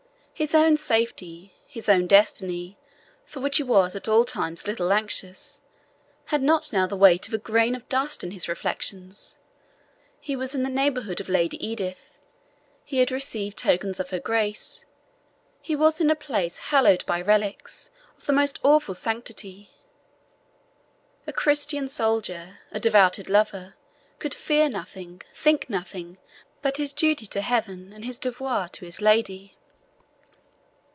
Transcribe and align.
His 0.33 0.55
own 0.55 0.75
safety, 0.75 1.53
his 1.67 1.87
own 1.87 2.07
destiny, 2.07 2.75
for 3.27 3.41
which 3.41 3.57
he 3.57 3.63
was 3.63 3.95
at 3.95 4.07
all 4.07 4.25
times 4.25 4.65
little 4.67 4.91
anxious, 4.91 5.61
had 6.25 6.41
not 6.41 6.73
now 6.73 6.87
the 6.87 6.95
weight 6.97 7.27
of 7.27 7.33
a 7.35 7.37
grain 7.37 7.75
of 7.75 7.87
dust 7.87 8.23
in 8.23 8.31
his 8.31 8.47
reflections. 8.47 9.37
He 10.19 10.35
was 10.35 10.55
in 10.55 10.63
the 10.63 10.69
neighbourhood 10.69 11.19
of 11.21 11.29
Lady 11.29 11.63
Edith; 11.63 12.17
he 12.83 12.97
had 12.97 13.11
received 13.11 13.55
tokens 13.55 13.99
of 13.99 14.09
her 14.09 14.17
grace; 14.19 14.85
he 15.61 15.75
was 15.75 16.01
in 16.01 16.09
a 16.09 16.15
place 16.15 16.57
hallowed 16.57 17.05
by 17.05 17.21
relics 17.21 17.91
of 18.17 18.25
the 18.25 18.33
most 18.33 18.59
awful 18.63 18.95
sanctity. 18.95 19.69
A 21.27 21.31
Christian 21.33 21.87
soldier, 21.87 22.61
a 22.71 22.79
devoted 22.79 23.29
lover, 23.29 23.75
could 24.17 24.33
fear 24.33 24.69
nothing, 24.69 25.21
think 25.35 25.65
of 25.65 25.69
nothing, 25.69 26.17
but 26.63 26.77
his 26.77 26.93
duty 26.93 27.27
to 27.27 27.41
Heaven 27.41 27.93
and 27.93 28.05
his 28.05 28.17
devoir 28.17 28.67
to 28.69 28.85
his 28.85 29.01
lady. 29.01 29.55